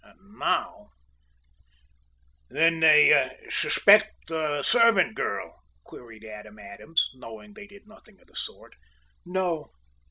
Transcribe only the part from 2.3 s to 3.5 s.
"Then they